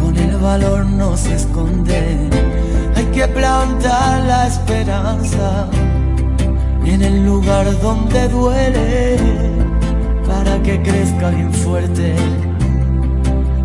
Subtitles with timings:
[0.00, 2.28] con el valor no se esconde.
[2.96, 5.68] Hay que plantar la esperanza
[6.84, 9.16] en el lugar donde duele,
[10.26, 12.14] para que crezca bien fuerte,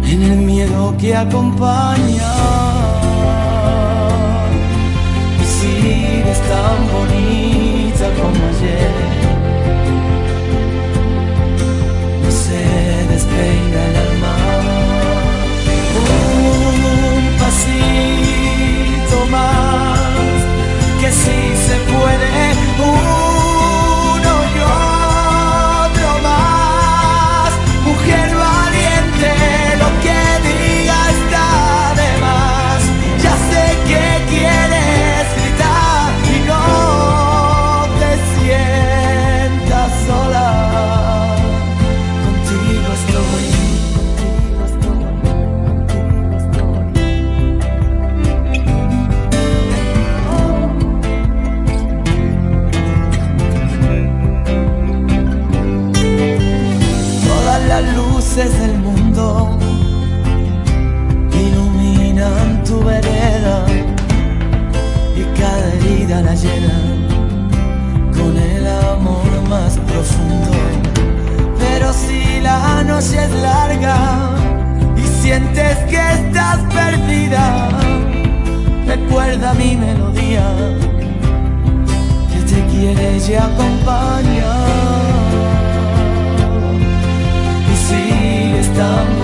[0.04, 2.34] en el miedo que acompaña.
[5.42, 5.72] Y si
[6.20, 8.93] eres tan bonita como ayer
[21.22, 22.53] Si se puede.
[68.12, 70.52] con el amor más profundo.
[71.58, 74.32] Pero si la noche es larga
[74.98, 77.70] y sientes que estás perdida,
[78.86, 80.44] recuerda mi melodía
[82.32, 84.54] que te quiere y acompaña.
[87.72, 89.23] Y si estamos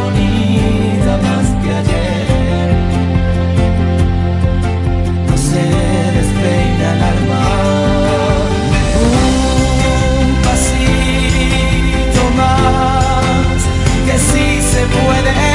[14.90, 15.49] puede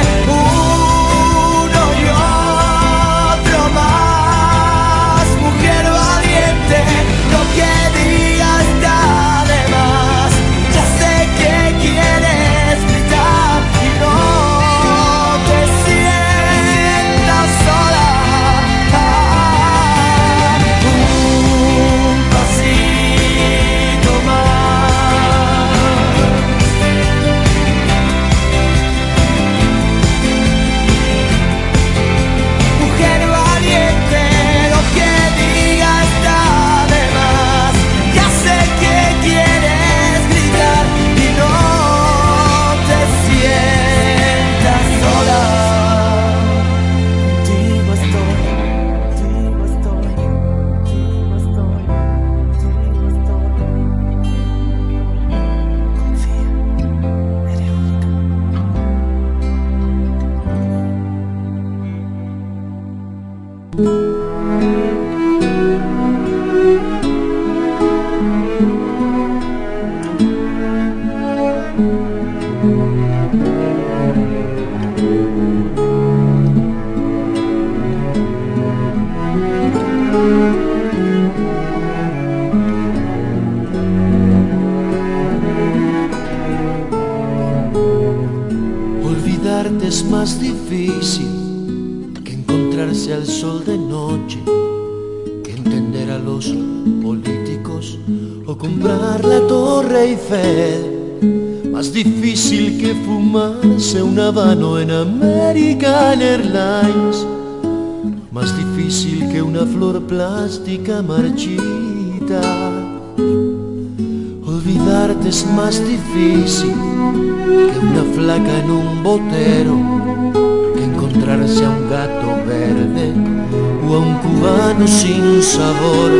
[123.94, 126.10] a un cubano sin sabor.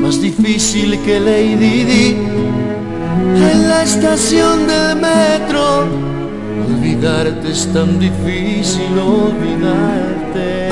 [0.00, 2.16] Más difícil que Lady Di
[3.50, 5.86] en la estación del metro.
[6.66, 10.68] Olvidarte es tan difícil, olvidarte.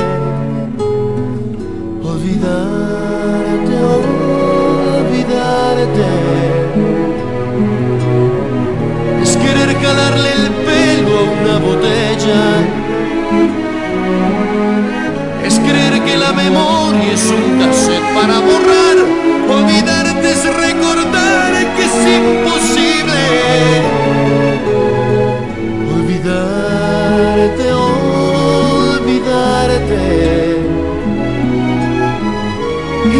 [2.12, 3.76] Olvidarte,
[4.98, 6.08] olvidarte.
[9.22, 12.85] Es querer calarle el pelo a una botella.
[16.06, 18.96] Que la memoria es un cassette para borrar.
[19.56, 23.22] Olvidarte es recordar que es imposible.
[25.96, 27.66] Olvidarte,
[28.92, 29.46] olvidarte.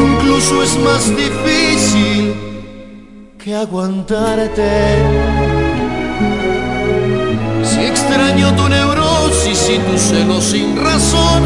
[0.02, 2.34] Incluso es más difícil
[3.42, 4.72] que aguantarte.
[7.64, 9.05] Si extraño tu neurosis
[9.48, 11.44] y tu celo sin razón,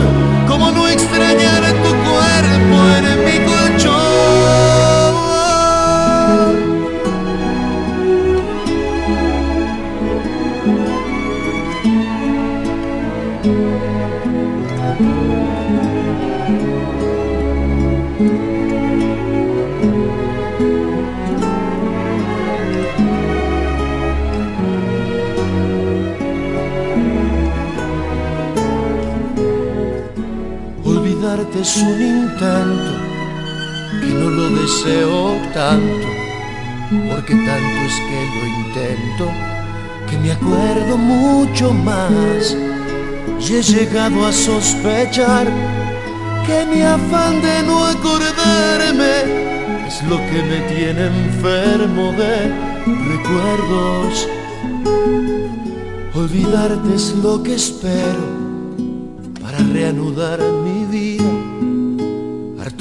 [0.49, 4.01] como no extrañar tu cuerpo en mi colchón.
[31.55, 32.93] Es un intento
[34.01, 36.07] que no lo deseo tanto,
[37.11, 39.27] porque tanto es que lo intento
[40.09, 42.57] que me acuerdo mucho más.
[43.41, 45.47] Y he llegado a sospechar
[46.47, 49.51] que mi afán de no acordarme
[49.87, 52.53] es lo que me tiene enfermo de
[53.13, 54.29] recuerdos.
[56.15, 58.41] Olvidarte es lo que espero
[59.43, 61.20] para reanudar mi vida,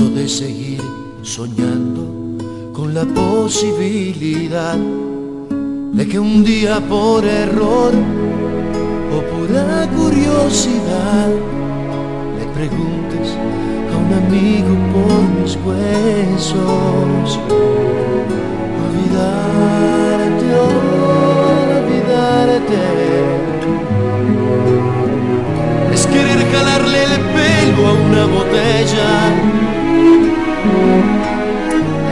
[0.08, 0.82] de seguir
[1.24, 2.08] soñando
[2.72, 7.92] con la posibilidad de que un día por error
[9.12, 11.28] o pura curiosidad
[12.38, 13.36] le preguntes
[13.92, 17.40] a un amigo por mis huesos.
[18.86, 20.48] Olvidarte,
[21.76, 22.84] olvidarte.
[25.94, 29.59] Es querer jalarle el pelo a una botella.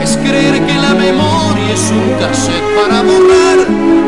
[0.02, 3.58] Es creer que la memoria es un cassette para borrar.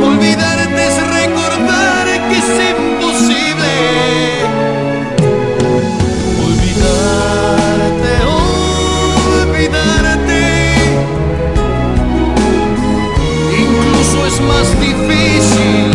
[0.02, 3.74] Olvidarte es recordar que es imposible.
[6.46, 8.12] Olvidarte,
[9.42, 10.42] olvidarte.
[13.62, 15.86] Incluso es más difícil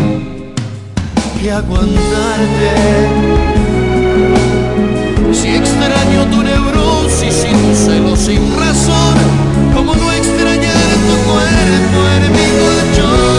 [1.41, 3.54] que aguantarte.
[5.35, 9.15] Si extraño tu neurosis y tu celo sin razón,
[9.75, 13.34] como no extrañar tu cuerpo en mi colchón.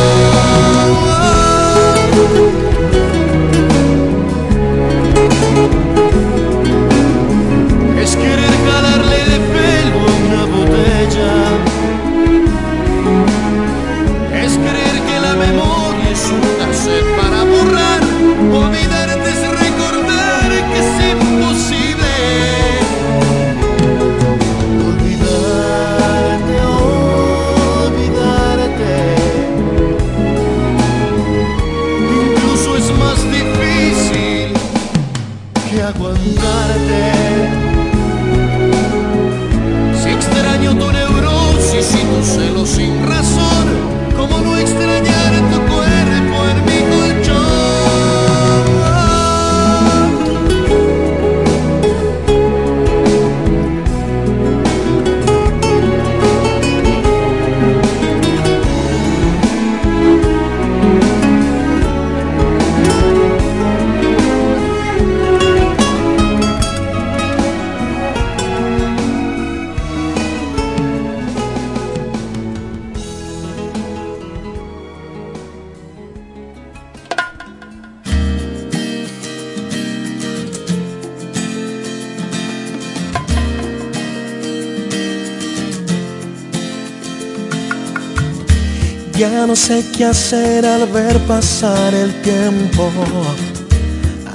[89.46, 92.90] No sé qué hacer al ver pasar el tiempo.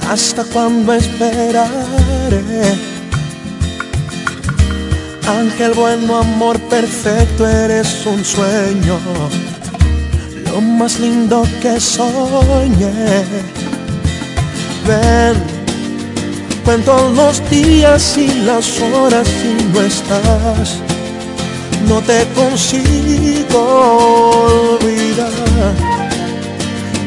[0.08, 2.40] ¿Hasta cuándo esperaré?
[5.28, 8.98] Ángel bueno, amor perfecto, eres un sueño.
[10.46, 13.24] Lo más lindo que soñé.
[14.86, 15.36] Ven,
[16.64, 20.81] cuento los días y las horas y no estás
[21.88, 23.58] no te consigo
[24.78, 25.30] olvidar.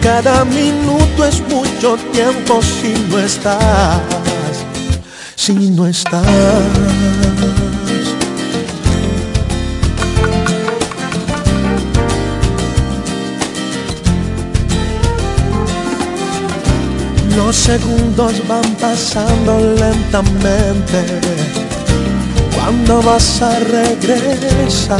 [0.02, 4.02] Cada minuto es mucho tiempo si no estás,
[5.36, 6.26] si no estás.
[17.36, 21.75] Los segundos van pasando lentamente
[22.66, 25.00] ¿Cuándo vas a regresar?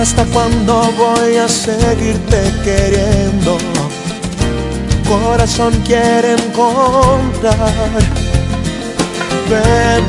[0.00, 3.56] ¿Hasta cuándo voy a seguirte queriendo?
[5.08, 7.56] Corazón quiere encontrar.
[9.48, 10.04] Ven,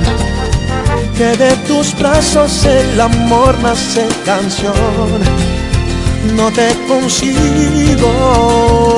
[1.16, 4.74] que de tus brazos el amor nace canción.
[6.36, 8.10] No te consigo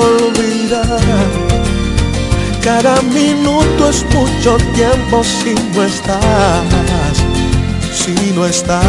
[0.00, 1.37] olvidar
[2.68, 7.16] cada minuto es mucho tiempo si no estás,
[7.94, 8.84] si no estás.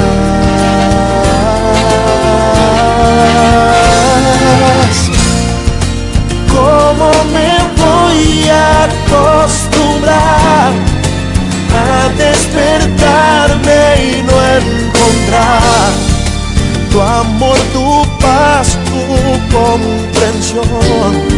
[6.53, 10.71] ¿Cómo me voy a acostumbrar
[11.87, 15.89] a despertarme y no encontrar
[16.91, 17.87] tu amor, tu
[18.19, 19.01] paz, tu
[19.57, 21.28] comprensión?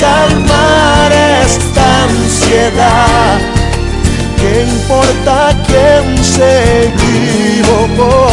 [0.00, 1.12] Calmar
[1.44, 3.38] esta ansiedad.
[4.38, 8.30] ¿Qué importa quién se equivocó?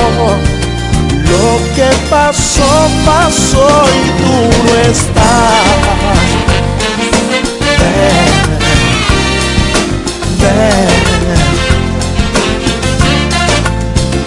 [1.32, 2.72] Lo que pasó,
[3.06, 3.68] pasó
[4.00, 5.28] y tú no estás.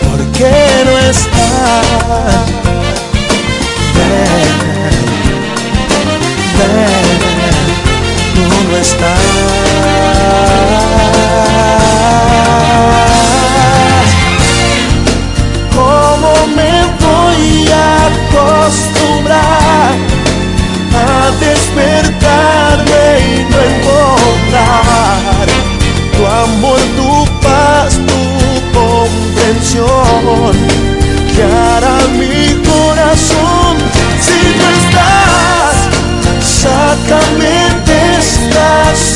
[0.05, 2.60] ¿Por qué no estás?
[8.83, 10.60] Tú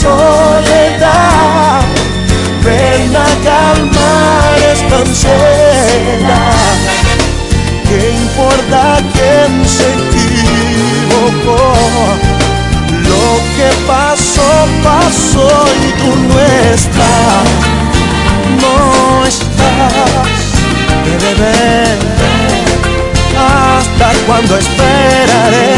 [0.04, 1.80] soledad.
[2.64, 6.76] Ven a calmar esta ansiedad.
[7.88, 8.82] ¿Qué importa
[9.14, 11.62] quién se equivocó?
[13.10, 14.50] Lo que pasó,
[14.82, 15.48] pasó
[15.82, 16.36] y tú no
[16.74, 17.46] estás,
[18.62, 18.76] no
[19.26, 20.38] estás,
[21.22, 21.84] bebé.
[23.36, 25.73] ¿Hasta cuando esperaré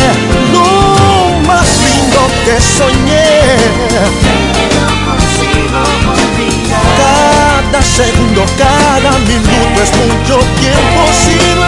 [7.97, 11.67] segundo, cada minuto es mucho tiempo si no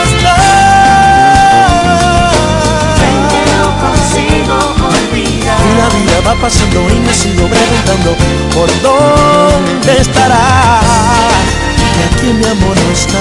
[5.78, 8.14] la vida va pasando y me sigo preguntando
[8.54, 10.80] por dónde estará.
[11.98, 13.20] Y aquí mi amor no está.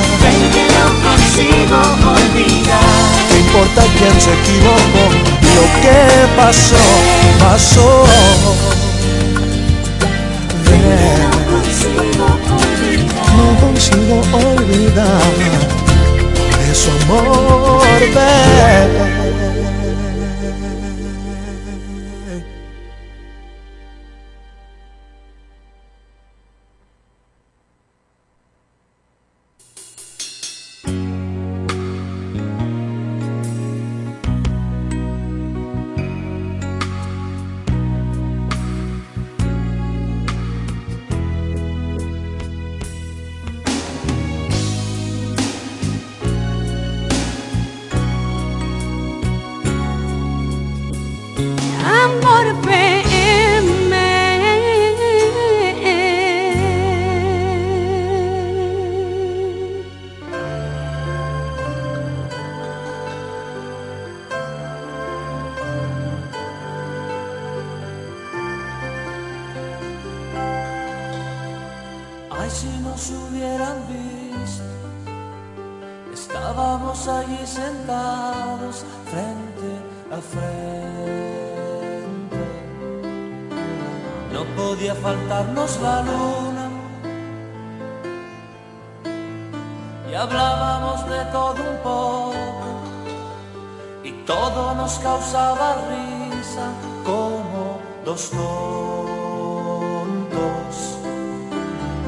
[0.53, 1.77] que no consigo
[2.11, 2.81] olvidar.
[3.29, 5.03] ¿Qué importa quién se equivocó?
[5.55, 5.97] Lo que
[6.35, 6.83] pasó,
[7.39, 8.05] pasó.
[10.65, 11.36] No
[13.77, 15.21] consigo olvidar
[16.67, 19.36] de su amor, ven.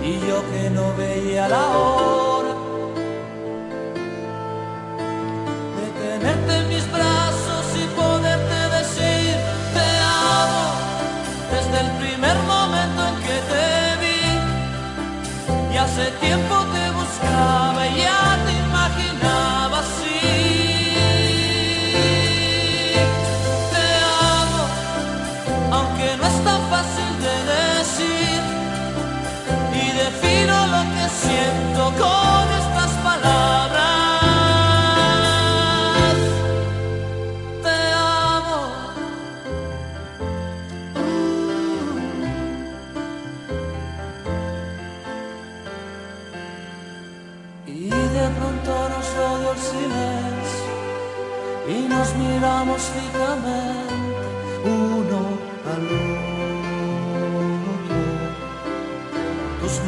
[0.04, 2.29] y yo que no veía la hora.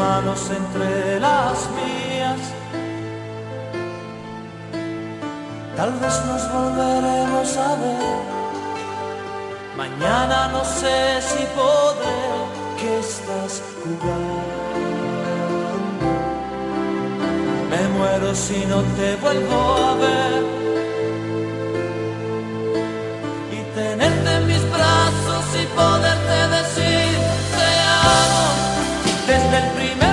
[0.01, 2.41] manos entre las mías.
[5.77, 8.19] Tal vez nos volveremos a ver.
[9.81, 10.97] Mañana no sé
[11.29, 12.21] si podré
[12.79, 14.43] que estás jugando.
[17.71, 19.59] Me muero si no te vuelvo
[19.89, 20.41] a ver.
[23.57, 27.11] Y tenerte en mis brazos y poderte decir
[27.55, 27.69] te
[28.17, 28.50] amo
[29.31, 30.10] desde el primer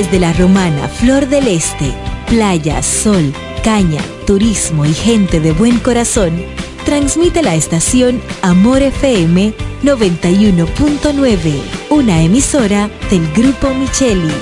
[0.00, 1.92] Desde la romana Flor del Este,
[2.26, 6.42] playa, sol, caña, turismo y gente de buen corazón,
[6.86, 11.60] transmite la estación Amor FM 91.9,
[11.90, 14.32] una emisora del Grupo Micheli.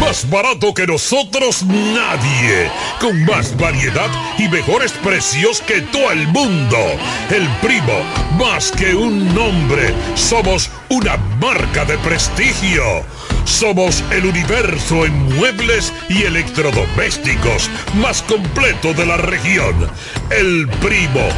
[0.00, 2.72] Más barato que nosotros nadie.
[3.00, 6.76] Con más variedad y mejores precios que todo el mundo.
[7.30, 8.02] El primo,
[8.36, 13.04] más que un nombre, somos una marca de prestigio.
[13.44, 19.90] Somos el universo en muebles y electrodomésticos más completo de la región.
[20.30, 21.28] El primo,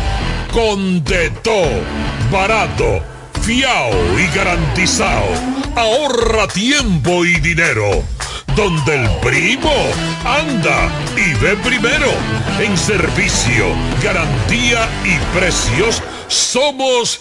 [0.53, 1.83] con de todo,
[2.31, 3.03] barato,
[3.43, 5.27] fiao y garantizado.
[5.77, 8.05] Ahorra tiempo y dinero.
[8.55, 9.73] Donde el primo
[10.25, 12.13] anda y ve primero.
[12.61, 13.67] En servicio,
[14.03, 17.21] garantía y precios somos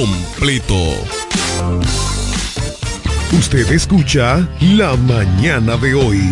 [0.00, 0.74] completo.
[3.38, 6.22] Usted escucha La Mañana de hoy.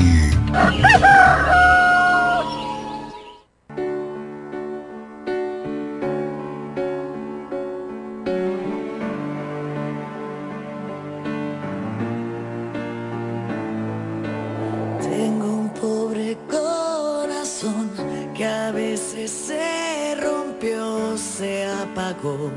[15.03, 17.91] Tengo un pobre corazón
[18.35, 22.51] que a veces se rompió, se apagó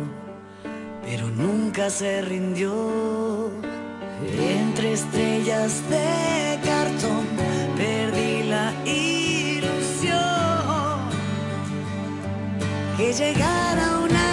[1.91, 3.51] se rindió.
[4.39, 7.25] Entre estrellas de cartón
[7.75, 10.21] perdí la ilusión
[12.97, 14.30] que llegara una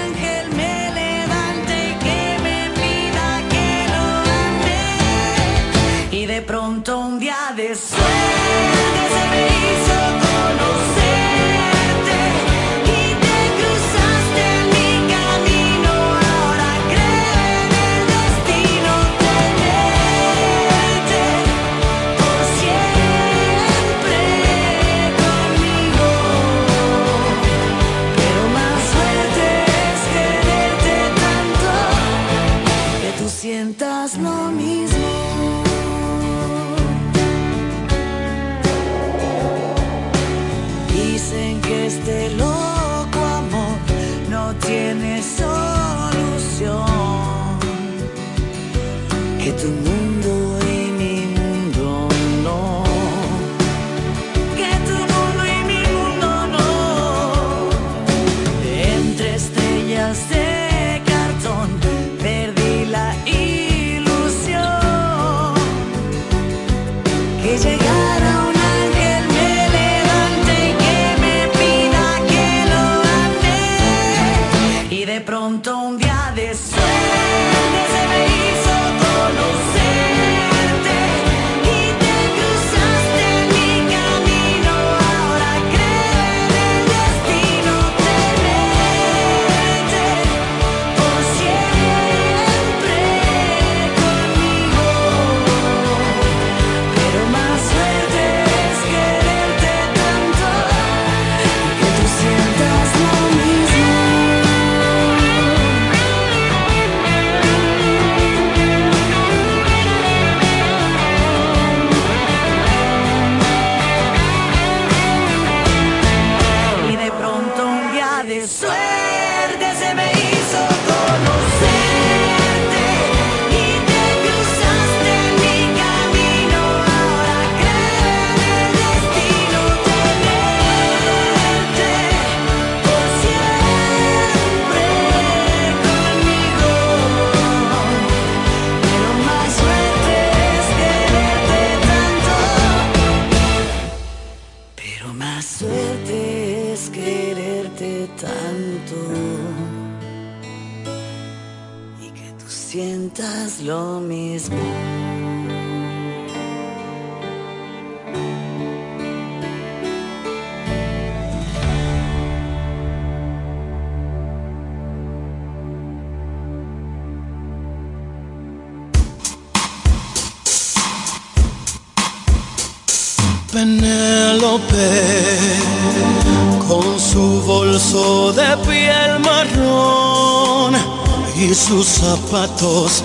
[182.29, 183.03] zapatos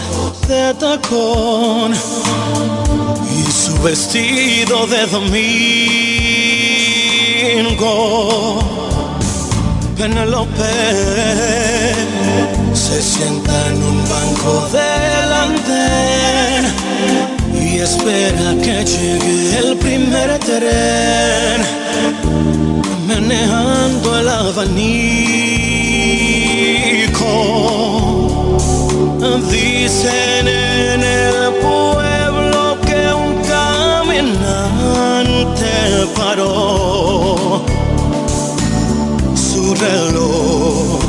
[0.48, 5.40] de tacón y su vestido de domingo.
[9.98, 10.74] Penelope
[12.74, 15.84] se sienta en un banco delante
[17.54, 21.62] y espera que llegue el primer tren
[23.08, 25.24] manejando el abanico.
[29.24, 34.86] Dicen en el pueblo que un caminante
[36.14, 37.64] paró
[39.34, 41.00] su reloj.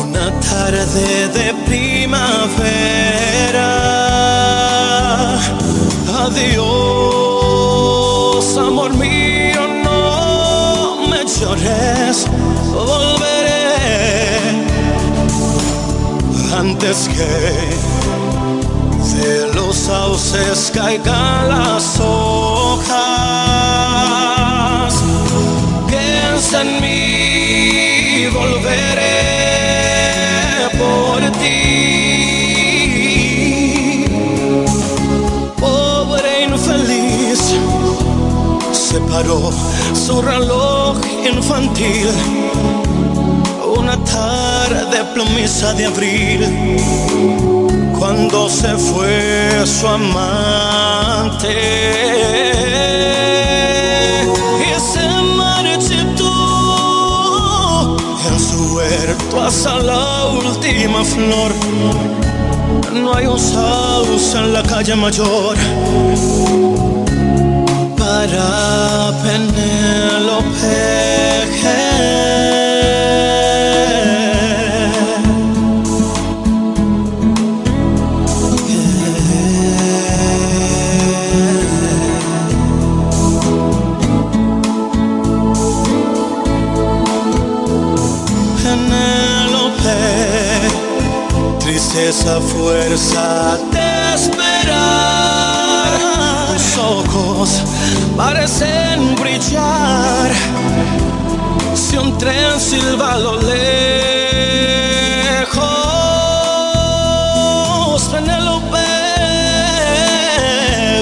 [0.00, 2.54] Una tarde de primavera.
[6.24, 7.66] Adiós,
[8.56, 12.26] amor mío, no me llores.
[12.72, 13.35] Volver
[16.70, 17.30] antes que
[19.14, 22.94] de los sauces caigan las hojas.
[25.86, 29.18] Piensa en mí, volveré
[30.80, 31.60] por ti.
[35.60, 37.42] Pobre infeliz,
[38.72, 39.40] se paró
[39.94, 40.96] su reloj
[41.32, 42.10] infantil.
[43.78, 44.35] Una tarde
[44.68, 46.40] tarde plomiza de abril,
[47.98, 51.54] cuando se fue su amante.
[54.66, 56.32] Y se marchitó
[58.28, 61.52] en su huerto hasta la última flor.
[62.92, 65.56] No hay un sauce en la calle mayor
[67.96, 71.25] para Penélope.
[92.18, 95.98] Esa fuerza de esperar.
[96.52, 97.62] Tus ojos
[98.16, 100.30] parecen brillar.
[101.74, 103.62] Si un tren silba lo lejos,
[108.12, 108.78] Penélope,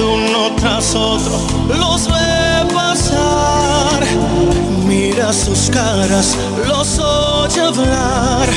[0.01, 1.39] uno tras otro
[1.79, 4.03] los ve pasar.
[4.85, 6.35] Mira sus caras,
[6.67, 8.49] los oye hablar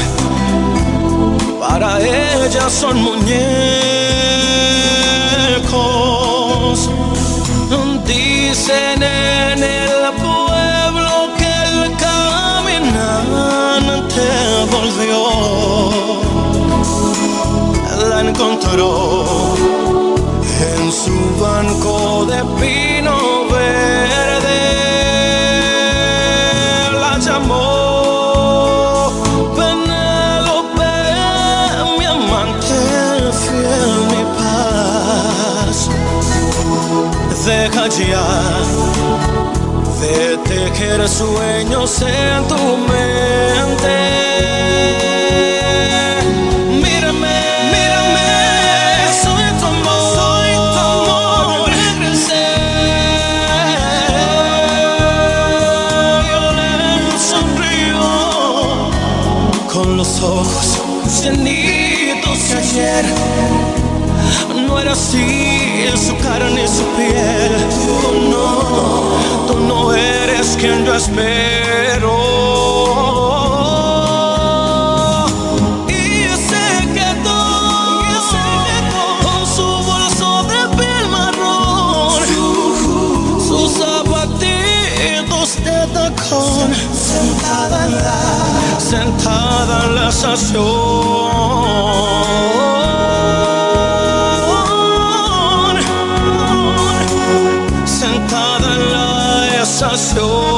[1.69, 3.29] para ella son muñecos.
[8.07, 13.07] Dicen en el pueblo que el caminante
[14.73, 15.21] volvió.
[18.09, 19.78] La encontró
[37.91, 38.27] ya
[40.01, 43.97] de tejer sueños en tu mente.
[46.83, 47.37] Mírame,
[47.73, 48.29] mírame,
[49.23, 51.71] soy tu amor, soy tu amor.
[59.73, 60.67] Con los ojos
[61.23, 63.05] llenitos de ayer.
[64.67, 65.48] No era así
[65.97, 67.53] su carne y su piel.
[68.03, 72.17] Tú no, tú no eres quien yo espero.
[75.89, 78.19] Y se quedó, y
[100.09, 100.49] estación.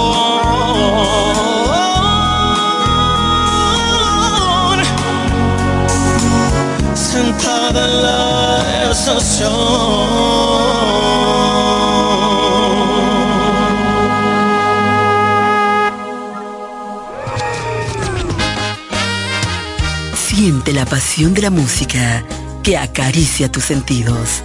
[6.95, 9.51] Sentada en la estación.
[20.15, 22.25] Siente la pasión de la música
[22.63, 24.43] que acaricia tus sentidos.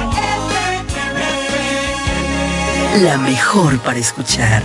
[2.93, 3.05] FM.
[3.05, 4.63] La mejor para escuchar.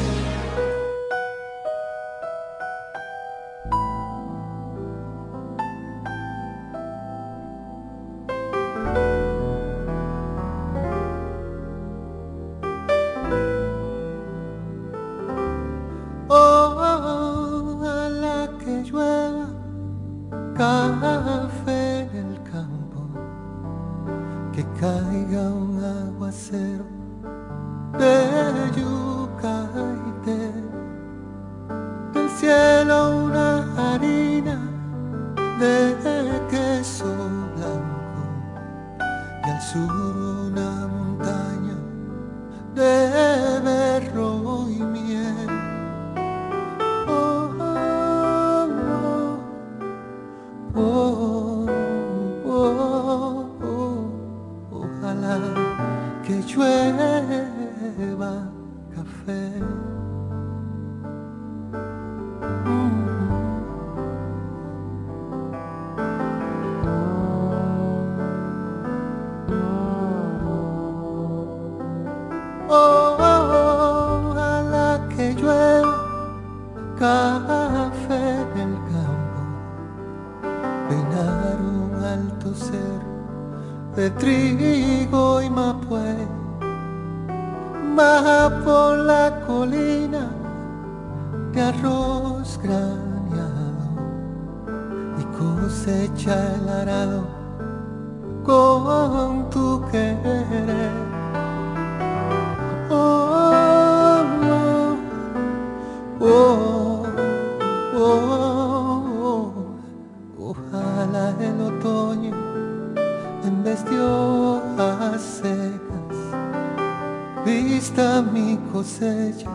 [118.34, 119.51] Mi cosecha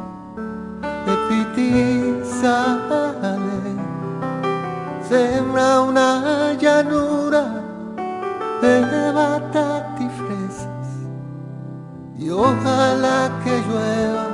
[0.81, 2.63] de pitizales
[5.09, 7.45] sembra una llanura
[8.63, 10.89] de batata y fresas
[12.17, 14.27] y ojalá que llueva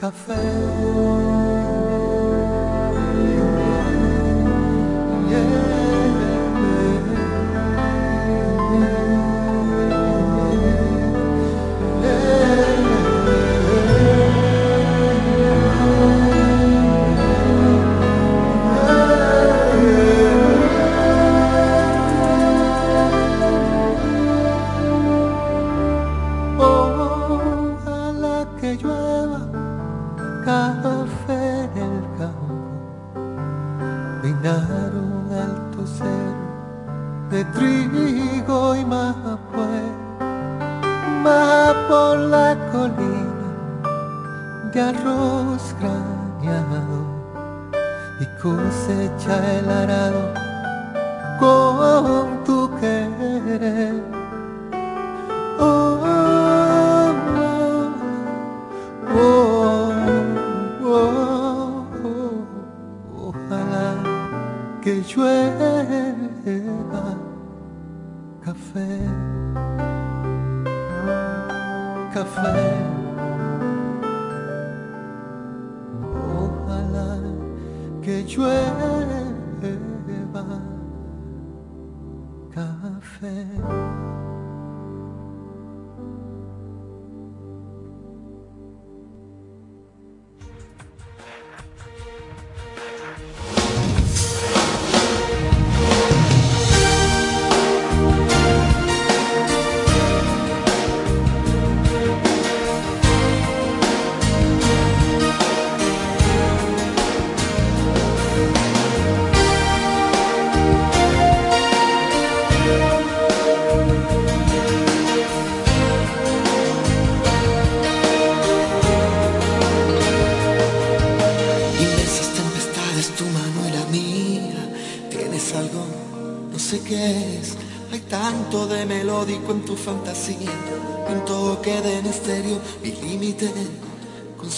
[0.00, 1.57] café.
[44.78, 47.00] Arroz graneado
[48.20, 50.34] y cosecha el arado
[51.38, 54.07] con tu querer.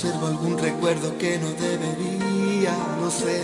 [0.01, 3.43] Conservo algún recuerdo que no debería, no sé.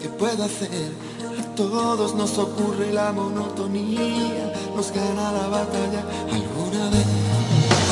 [0.00, 0.90] ¿Qué puedo hacer?
[1.38, 4.54] A todos nos ocurre la monotonía.
[4.74, 7.06] Nos gana la batalla alguna vez.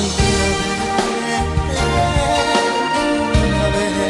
[0.01, 0.47] Alguna
[3.77, 4.01] vez.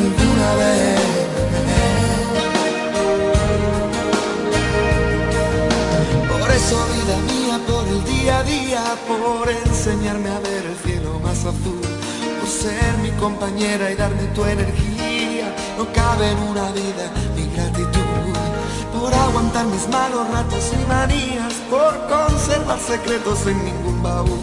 [0.00, 1.00] Alguna vez.
[6.30, 10.89] Por eso, vida mía, por el día a día, por enseñarme a ver el cielo
[11.48, 18.34] por ser mi compañera y darme tu energía, no cabe en una vida mi gratitud,
[18.92, 24.38] por aguantar mis malos ratos y manías, por conservar secretos en ningún baúl.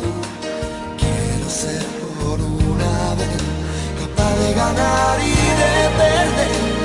[0.98, 1.86] Quiero ser
[2.20, 3.44] por una vez
[4.02, 6.78] capaz de ganar y de perder.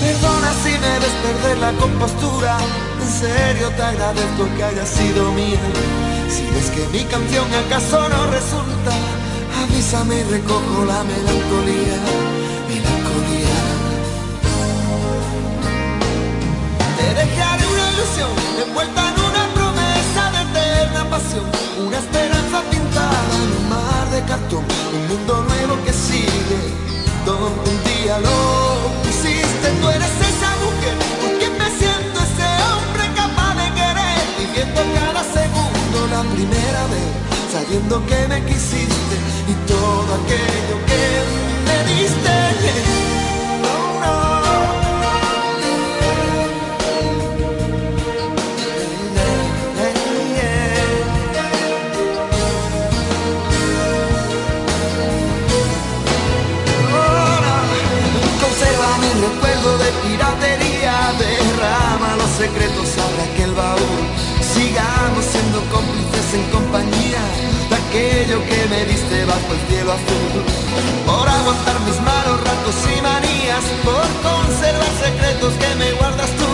[0.00, 2.58] Perdona si me ves perder la compostura.
[3.00, 6.07] En serio te agradezco que haya sido mía.
[6.28, 8.94] Si ves que mi canción acaso no resulta,
[9.62, 11.98] avísame y recojo la melancolía.
[12.68, 13.58] Melancolía.
[16.98, 18.30] Te dejaré una ilusión
[18.66, 21.46] envuelta en una promesa de eterna pasión.
[21.86, 24.64] Una esperanza pintada en un mar de cartón.
[24.92, 26.60] Un mundo nuevo que sigue.
[27.24, 28.38] Donde un día lo
[29.02, 34.97] pusiste, tú eres esa mujer por quien me siento ese hombre capaz de querer, viviendo
[36.18, 37.10] la primera vez,
[37.52, 39.16] sabiendo que me quisiste
[39.46, 41.04] y todo aquello que
[41.66, 42.36] me diste.
[43.62, 44.16] Oh, no.
[58.42, 64.17] Conserva mi recuerdo de piratería, derrama los secretos, abre aquel baúl.
[64.68, 67.22] Sigamos siendo cómplices en compañía
[67.70, 69.94] de aquello que me diste bajo el cielo
[71.38, 76.50] aguantar mis malos ratos y manías, por conservar secretos que me guardas tú.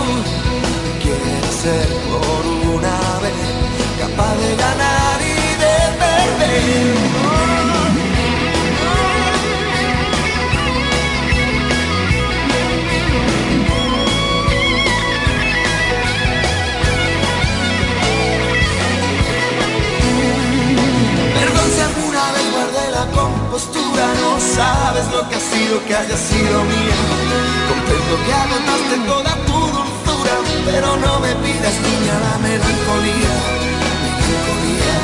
[1.02, 2.46] Quiero ser por
[2.76, 3.42] una vez
[3.98, 5.34] capaz de ganar y
[5.64, 7.93] de perder.
[23.54, 26.98] La compostura, no sabes lo que ha sido que haya sido mía.
[27.68, 30.34] Comprendo que agotaste toda tu dulzura,
[30.66, 33.34] pero no me pidas niña la melancolía.
[34.02, 34.96] melancolía.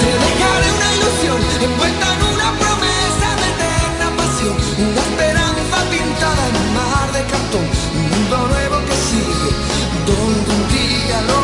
[0.00, 6.56] Te dejaré una ilusión envuelta en una promesa de eterna pasión, una esperanza pintada en
[6.62, 9.50] un mar de cartón, un mundo nuevo que sigue,
[10.06, 11.41] donde un día lo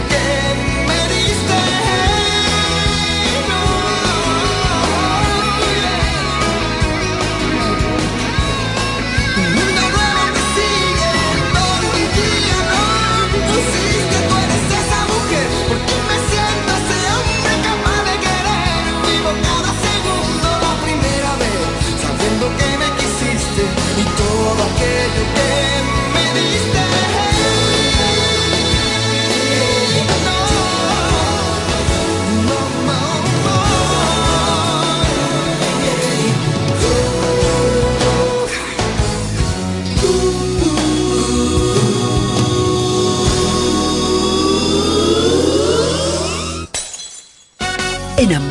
[0.00, 0.69] aquello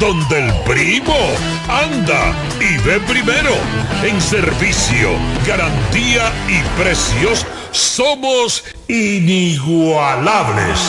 [0.00, 1.14] donde el primo
[1.68, 3.54] anda y ve primero.
[4.02, 5.10] En servicio,
[5.46, 10.80] garantía y precios somos inigualables.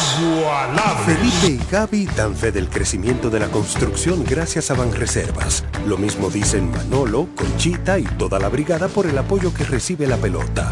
[1.05, 5.65] Felipe y Gaby dan fe del crecimiento de la construcción gracias a Banreservas.
[5.85, 10.17] Lo mismo dicen Manolo, Conchita y toda la brigada por el apoyo que recibe la
[10.17, 10.71] pelota.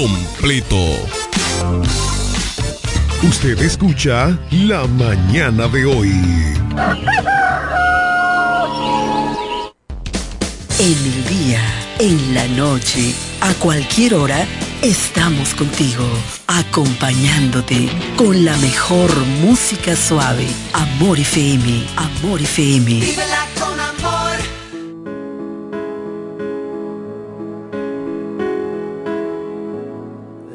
[0.01, 0.77] completo.
[3.21, 6.09] Usted escucha La mañana de hoy.
[10.79, 11.61] En el día,
[11.99, 14.47] en la noche, a cualquier hora,
[14.81, 16.07] estamos contigo,
[16.47, 20.47] acompañándote con la mejor música suave.
[20.73, 23.01] Amor FM, Amor FM.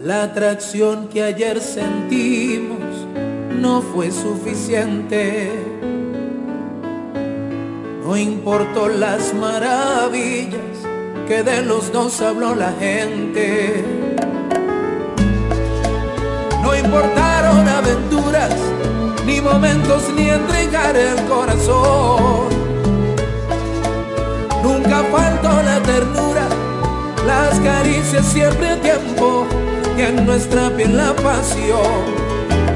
[0.06, 2.78] La atracción que ayer sentimos
[3.60, 5.50] no fue suficiente.
[8.04, 10.60] No importó las maravillas
[11.26, 13.84] que de los dos habló la gente.
[16.62, 18.54] No importaron aventuras,
[19.26, 22.46] ni momentos, ni entregar el corazón.
[24.62, 26.46] Nunca faltó la ternura,
[27.26, 29.48] las caricias siempre a tiempo
[29.96, 32.04] y en nuestra piel la pasión.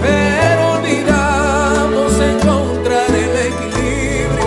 [0.01, 4.47] Pero olvidamos encontrar el equilibrio,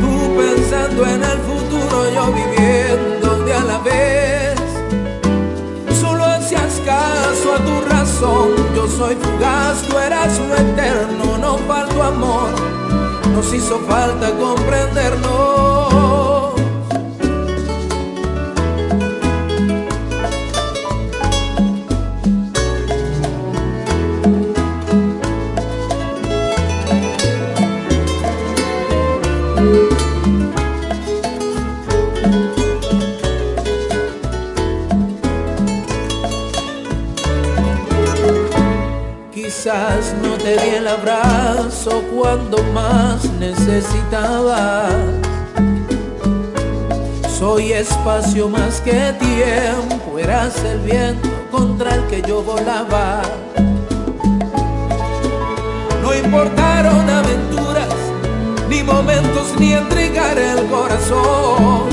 [0.00, 4.60] tú pensando en el futuro, yo viviendo de a la vez.
[6.00, 12.02] Solo hacías caso a tu razón, yo soy fugaz, tú eras lo eterno, no faltó
[12.02, 12.50] amor,
[13.34, 16.11] nos hizo falta comprendernos.
[40.42, 44.92] Te di el abrazo cuando más necesitabas.
[47.38, 53.22] Soy espacio más que tiempo, eras el viento contra el que yo volaba.
[56.02, 57.94] No importaron aventuras,
[58.68, 61.86] ni momentos, ni entregar el corazón.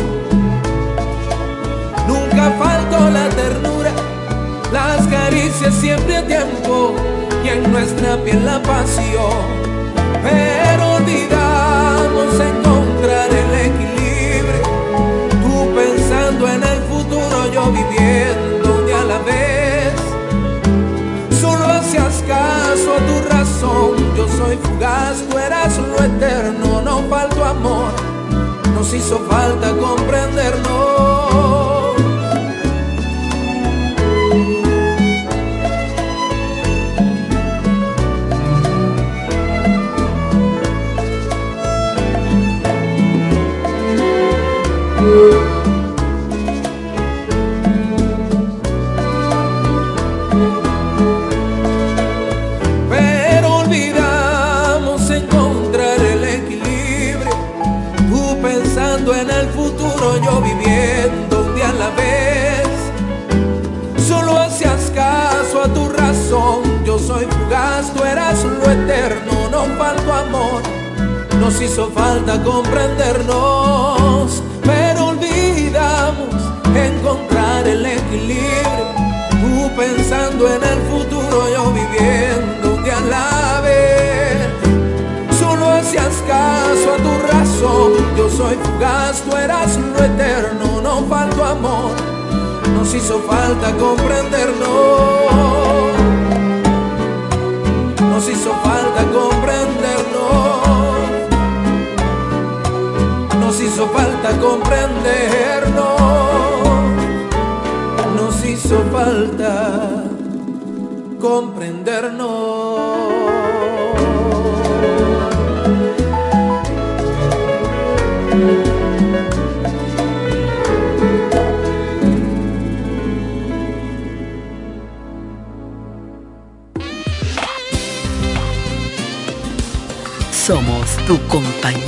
[2.08, 3.92] Nunca faltó la ternura,
[4.72, 6.96] las caricias siempre a tiempo
[7.44, 9.48] y en nuestra piel la pasión.
[10.24, 14.64] Pero Olvidamos encontrar el equilibrio.
[15.42, 19.94] Tú pensando en el futuro, yo viviendo de a la vez.
[21.40, 24.16] Solo hacías caso a tu razón.
[24.16, 26.82] Yo soy fugaz, tú eras lo eterno.
[26.82, 27.92] No faltó amor,
[28.76, 31.69] nos hizo falta comprendernos.
[93.28, 94.70] Falta comprendernos.
[98.10, 100.20] Nos hizo falta comprendernos.
[103.40, 106.02] Nos hizo falta comprendernos.
[108.16, 110.04] Nos hizo falta
[111.20, 112.59] comprendernos.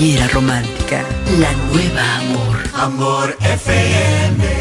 [0.02, 1.06] Compañera romántica,
[1.38, 2.58] la nueva amor.
[2.74, 4.61] Amor FM.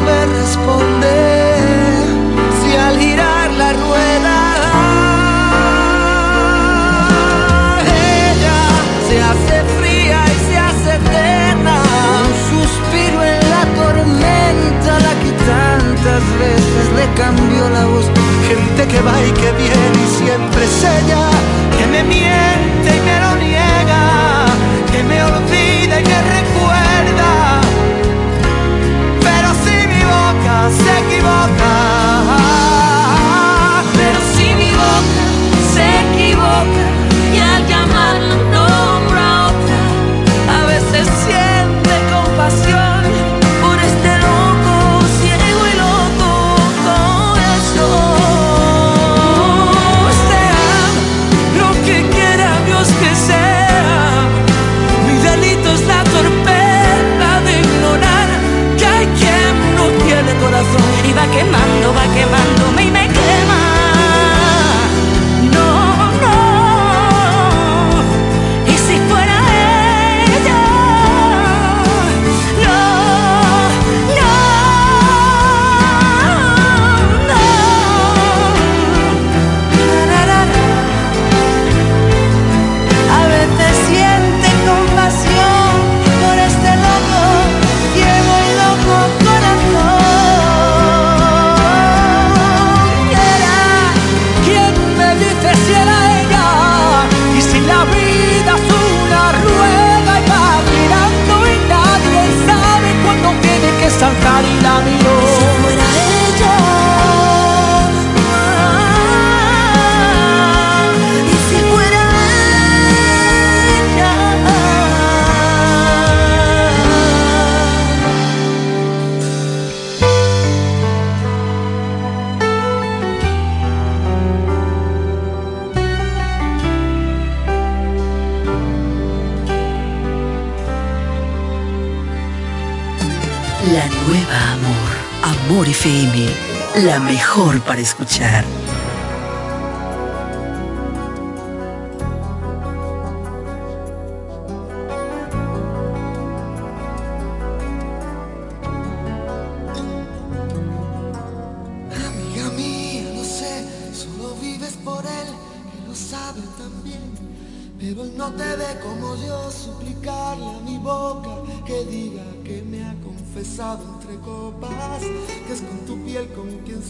[0.00, 1.56] me responde
[2.60, 4.36] si al girar la rueda
[8.26, 8.60] ella
[9.08, 11.76] se hace fría y se hace eterna,
[12.26, 18.06] un suspiro en la tormenta, la que tantas veces le cambió la voz,
[18.48, 21.24] gente que va y que viene y siempre es ella
[21.78, 24.46] que me miente y me lo niega,
[24.90, 26.73] que me olvida y me recuerda.
[30.70, 32.23] Se equivoca,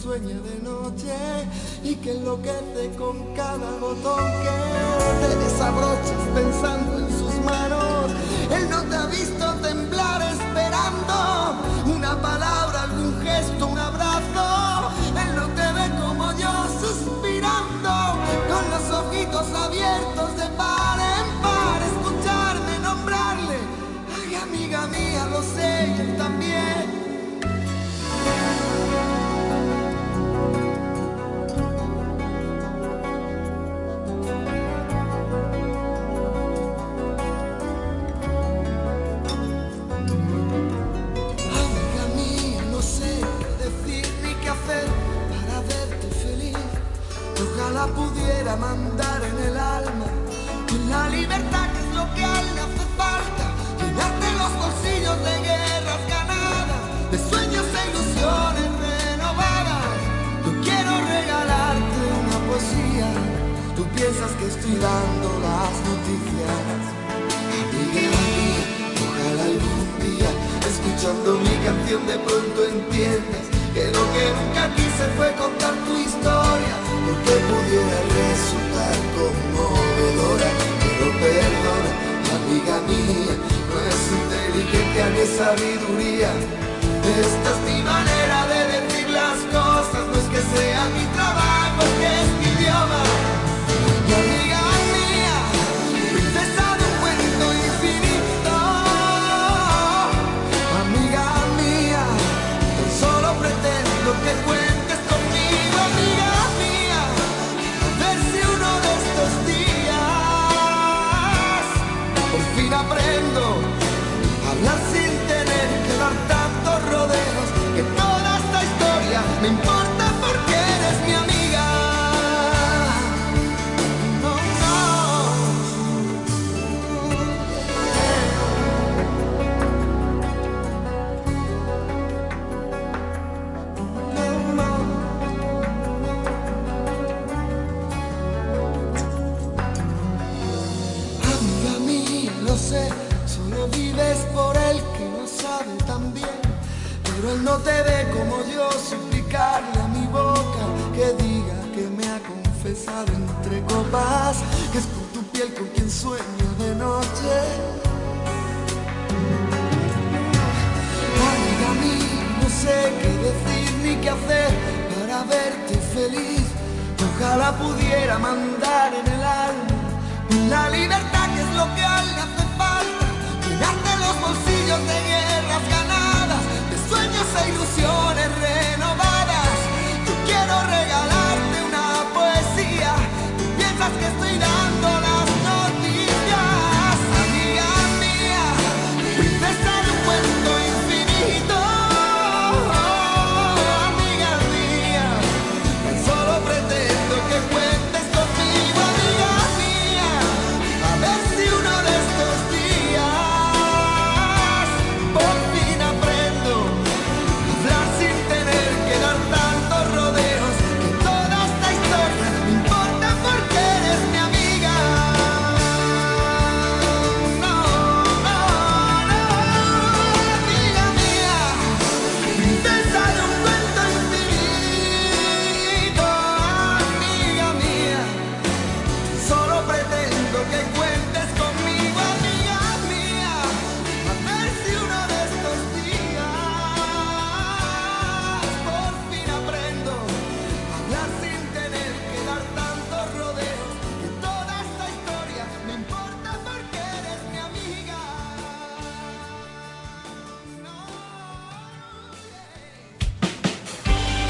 [0.05, 1.17] sueña de noche
[1.83, 6.84] y que enloquece con cada botón que te desabrochas pensando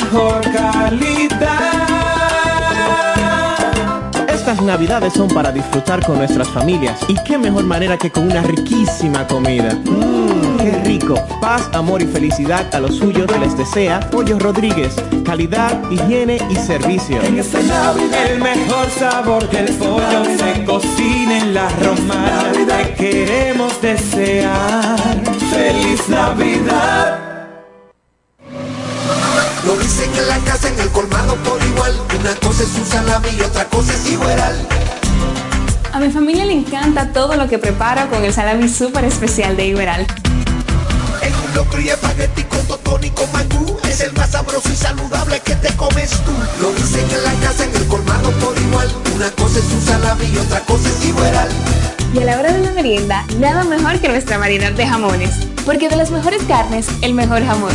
[0.00, 1.86] mejor calidad.
[4.28, 8.42] Estas navidades son para disfrutar con nuestras familias y qué mejor manera que con una
[8.42, 9.74] riquísima comida.
[9.74, 11.14] Mmm, qué rico.
[11.40, 14.94] Paz, amor y felicidad a los suyos les desea Pollo Rodríguez.
[15.24, 17.22] Calidad, higiene y servicio.
[17.22, 22.52] En esta Navidad el mejor sabor que el pollo se cocina en la romana.
[22.52, 24.98] Te queremos desear
[25.50, 27.25] feliz Navidad.
[36.06, 40.06] Mi familia le encanta todo lo que preparo con el salami súper especial de Iberal.
[41.48, 45.40] Un locro y espagueti con totón y con mangú Es el más sabroso y saludable
[45.40, 49.30] que te comes tú Lo dicen en la casa, en el colmado por igual Una
[49.30, 51.48] cosa es su salami y otra cosa es igual
[52.14, 55.30] Y a la hora de la merienda, nada mejor que nuestra variedad de jamones.
[55.64, 57.74] Porque de las mejores carnes, el mejor jamón.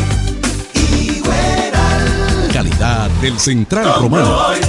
[2.53, 4.47] Calidad del Central Romano.
[4.47, 4.59] hoy,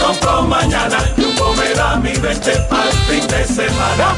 [0.00, 0.98] compro mañana,
[1.74, 4.14] Jumbo me da mi 20 al fin de semana.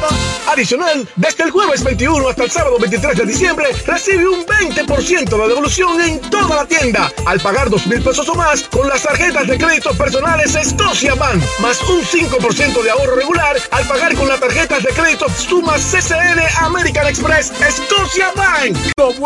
[0.49, 5.49] Adicional, desde el jueves 21 hasta el sábado 23 de diciembre, recibe un 20% de
[5.49, 9.47] devolución en toda la tienda al pagar 2 mil pesos o más con las tarjetas
[9.47, 14.41] de crédito personales Escocia Bank, más un 5% de ahorro regular al pagar con las
[14.41, 18.77] tarjetas de crédito Sumas CCN American Express Escocia Bank.